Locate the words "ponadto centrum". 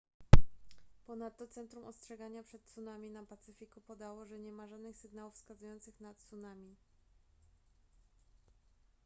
1.05-1.83